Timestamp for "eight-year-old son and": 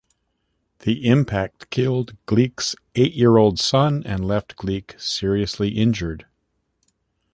2.95-4.25